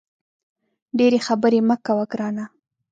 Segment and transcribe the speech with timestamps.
[0.97, 2.45] ډېري خبري مه کوه ګرانه!